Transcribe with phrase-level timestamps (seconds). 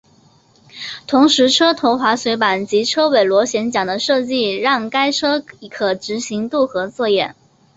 [1.05, 5.39] 同时车头滑水板及车尾螺旋桨的设计让该车
[5.69, 7.35] 可执行渡河作业。